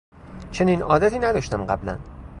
[0.51, 1.97] چنین عادتی نداشتم قبلا